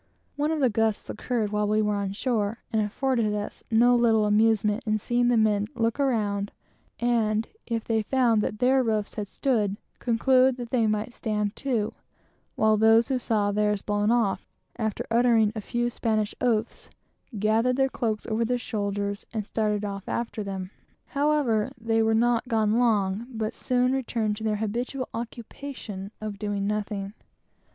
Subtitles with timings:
[0.35, 4.81] One of these gusts occurred while we were ashore, and afforded us no little amusement
[4.87, 6.51] at seeing the men look round,
[6.99, 11.93] and if they found that their roofs had stood, conclude that they might stand too,
[12.55, 16.89] while those who saw theirs blown off, after uttering a few Spanish oaths,
[17.37, 20.71] gathered their cloaks over their shoulders, and started off after them.
[21.09, 26.65] However, they were not gone long, but soon returned to their habitual occupation of doing
[26.65, 27.13] nothing.